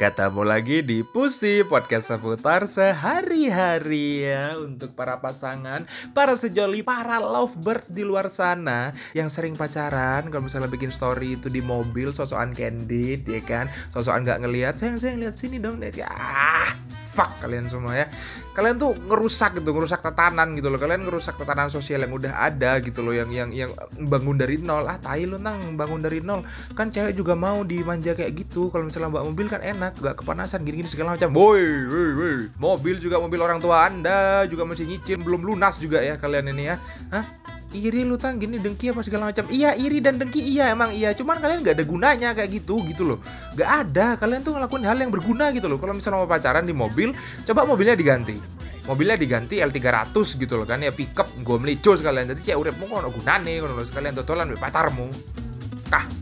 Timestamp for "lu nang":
25.26-25.74